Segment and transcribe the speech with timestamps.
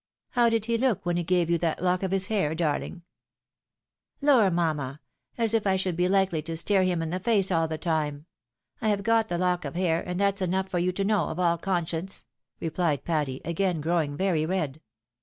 [0.31, 3.03] How did he look when he gave you that lock of his hair, darhng?""
[4.21, 4.99] Lord, mamma!
[5.37, 8.25] As if I should be hkely to stare him in the face all the time!
[8.81, 11.39] I have got the look of hair, and that's enough for you to know, of
[11.39, 12.25] aU conscience,"
[12.59, 14.81] replied Patty, again growing very red.